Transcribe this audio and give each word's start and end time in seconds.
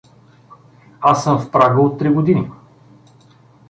—Аз 1.01 1.23
съм 1.23 1.39
в 1.39 1.51
Прага 1.51 1.81
от 1.81 1.99
три 1.99 2.13
години. 2.13 2.49